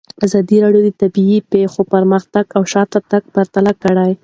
[0.25, 3.03] ازادي راډیو د طبیعي پېښې پرمختګ او شاتګ
[3.35, 4.11] پرتله کړی.